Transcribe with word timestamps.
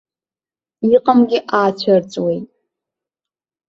Иҟамгьы 0.93 1.39
аацәырҵуеит. 1.57 2.47